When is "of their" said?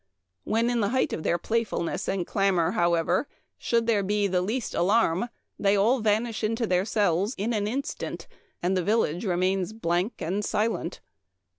1.13-1.37